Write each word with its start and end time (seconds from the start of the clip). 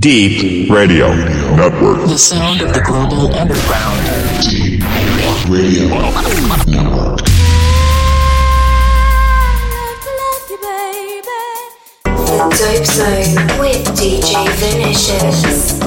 Deep 0.00 0.70
Radio 0.70 1.12
Network. 1.56 2.06
The 2.06 2.16
sound 2.16 2.60
of 2.60 2.72
the 2.72 2.80
global 2.82 3.34
underground. 3.34 3.98
Deep 4.48 4.80
Radio 5.50 5.88
Network. 6.68 7.18
Dope 12.54 12.86
Zone 12.86 13.34
with 13.58 13.88
DJ 13.98 14.46
Vinicious. 14.60 15.78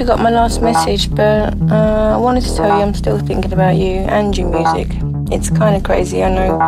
You 0.00 0.06
got 0.06 0.18
my 0.18 0.30
last 0.30 0.62
message, 0.62 1.14
but 1.14 1.52
uh, 1.70 2.14
I 2.14 2.16
wanted 2.16 2.42
to 2.44 2.56
tell 2.56 2.78
you 2.78 2.82
I'm 2.82 2.94
still 2.94 3.18
thinking 3.18 3.52
about 3.52 3.76
you 3.76 3.96
and 4.08 4.36
your 4.36 4.48
music. 4.48 4.88
It's 5.30 5.50
kind 5.50 5.76
of 5.76 5.84
crazy, 5.84 6.24
I 6.24 6.30
know. 6.34 6.58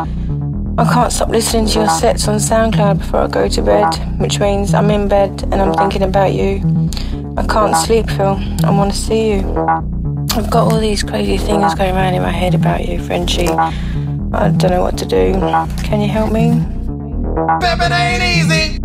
I 0.76 0.84
can't 0.84 1.10
stop 1.10 1.30
listening 1.30 1.66
to 1.68 1.80
your 1.80 1.88
sets 1.88 2.28
on 2.28 2.36
SoundCloud 2.36 2.98
before 2.98 3.20
I 3.20 3.28
go 3.28 3.48
to 3.48 3.62
bed, 3.62 3.90
which 4.20 4.38
means 4.38 4.74
I'm 4.74 4.90
in 4.90 5.08
bed 5.08 5.44
and 5.44 5.54
I'm 5.54 5.72
thinking 5.72 6.02
about 6.02 6.34
you. 6.34 6.90
I 7.38 7.46
can't 7.46 7.74
sleep, 7.74 8.06
Phil. 8.10 8.38
I 8.64 8.70
want 8.70 8.92
to 8.92 8.98
see 8.98 9.32
you. 9.32 9.38
I've 10.36 10.50
got 10.50 10.70
all 10.70 10.78
these 10.78 11.02
crazy 11.02 11.38
things 11.38 11.74
going 11.74 11.94
around 11.94 12.12
in 12.14 12.22
my 12.22 12.30
head 12.30 12.54
about 12.54 12.86
you, 12.86 13.02
Frenchie. 13.02 13.48
I 13.48 14.48
don't 14.58 14.70
know 14.70 14.82
what 14.82 14.98
to 14.98 15.06
do. 15.06 15.32
Can 15.84 16.02
you 16.02 16.08
help 16.08 16.32
me? 16.32 16.50
Ain't 17.92 18.22
easy. 18.22 18.81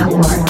Network. 0.00 0.49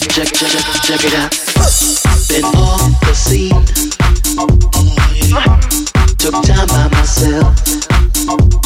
check, 0.00 0.08
check, 0.08 0.32
check, 0.32 0.64
check 0.82 1.04
it 1.04 1.14
out. 1.14 1.30
Been 2.28 2.44
off 2.56 2.98
the 3.00 3.12
scene. 3.12 3.50
Took 6.16 6.42
time 6.44 6.66
by 6.68 6.88
myself. 6.88 8.61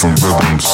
Different 0.00 0.24
rhythms 0.24 0.64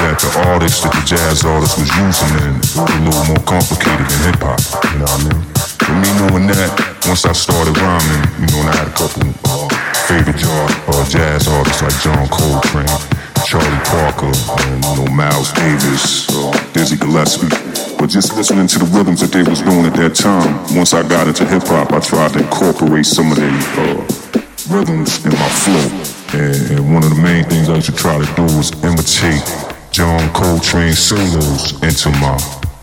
that 0.00 0.16
the 0.16 0.32
artists, 0.48 0.80
that 0.80 0.88
the 0.88 1.04
jazz 1.04 1.44
artists 1.44 1.76
was 1.76 1.92
using 1.92 2.32
and 2.40 2.56
a 2.56 2.96
little 3.04 3.36
more 3.36 3.44
complicated 3.44 4.00
than 4.08 4.32
hip 4.32 4.40
hop, 4.40 4.56
you 4.96 4.96
know 4.96 5.04
what 5.04 5.12
I 5.12 5.28
mean? 5.28 5.40
For 5.76 5.92
me 5.92 6.08
knowing 6.16 6.46
that, 6.48 6.72
once 7.04 7.28
I 7.28 7.36
started 7.36 7.76
rhyming, 7.76 8.24
you 8.40 8.48
know, 8.48 8.64
and 8.64 8.72
I 8.72 8.76
had 8.80 8.88
a 8.88 8.96
couple 8.96 9.28
uh, 9.44 9.68
favorite 10.08 10.40
jazz, 10.40 10.72
uh, 10.88 11.04
jazz 11.04 11.42
artists 11.52 11.84
like 11.84 11.96
John 12.00 12.24
Coltrane, 12.32 12.96
Charlie 13.44 13.84
Parker, 13.92 14.32
and 14.32 14.80
you 14.80 15.04
know, 15.04 15.08
Miles 15.12 15.52
Davis, 15.52 16.24
uh, 16.32 16.48
Dizzy 16.72 16.96
Gillespie. 16.96 17.52
But 18.00 18.08
just 18.08 18.40
listening 18.40 18.72
to 18.72 18.78
the 18.80 18.88
rhythms 18.88 19.20
that 19.20 19.36
they 19.36 19.44
was 19.44 19.60
doing 19.60 19.84
at 19.84 19.92
that 20.00 20.16
time, 20.16 20.64
once 20.72 20.96
I 20.96 21.04
got 21.04 21.28
into 21.28 21.44
hip 21.44 21.68
hop, 21.68 21.92
I 21.92 22.00
tried 22.00 22.32
to 22.32 22.40
incorporate 22.40 23.04
some 23.04 23.28
of 23.28 23.36
the 23.36 23.52
uh, 23.52 24.00
rhythms 24.72 25.20
in 25.28 25.36
my 25.36 25.50
flow. 25.60 26.15
And, 26.36 26.70
and 26.70 26.92
one 26.92 27.02
of 27.02 27.08
the 27.08 27.22
main 27.22 27.44
things 27.44 27.70
I 27.70 27.76
used 27.76 27.88
to 27.88 27.96
try 27.96 28.18
to 28.22 28.34
do 28.36 28.42
was 28.60 28.70
imitate 28.84 29.40
John 29.90 30.20
Coltrane 30.34 30.92
solos 30.92 31.72
into 31.82 32.10
my, 32.20 32.36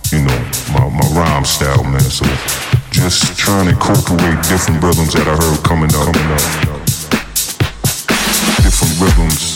you 0.09 0.25
know, 0.25 0.39
my, 0.73 0.89
my 0.89 1.07
rhyme 1.13 1.45
style, 1.45 1.83
man. 1.83 2.01
So 2.01 2.25
just 2.89 3.37
trying 3.37 3.65
to 3.67 3.73
incorporate 3.73 4.41
different 4.49 4.81
rhythms 4.81 5.13
that 5.13 5.27
I 5.27 5.35
heard 5.37 5.63
coming 5.63 5.93
up, 5.93 6.09
coming 6.09 6.31
up. 6.33 6.83
Different 8.65 8.99
rhythms. 8.99 9.52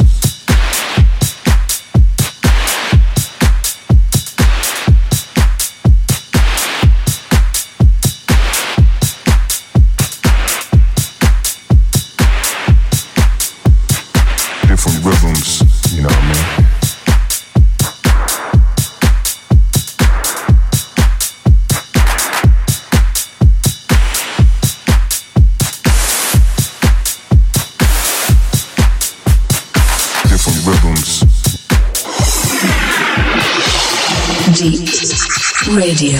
Radio 35.98 36.20